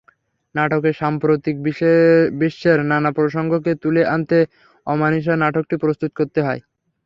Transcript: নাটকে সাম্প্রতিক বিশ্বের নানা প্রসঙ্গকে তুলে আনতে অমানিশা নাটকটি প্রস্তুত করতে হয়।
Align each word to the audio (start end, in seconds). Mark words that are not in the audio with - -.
নাটকে 0.55 0.91
সাম্প্রতিক 0.99 1.55
বিশ্বের 2.41 2.79
নানা 2.91 3.11
প্রসঙ্গকে 3.17 3.71
তুলে 3.83 4.01
আনতে 4.13 4.37
অমানিশা 4.87 5.33
নাটকটি 5.37 5.75
প্রস্তুত 5.83 6.11
করতে 6.19 6.39
হয়। 6.47 6.61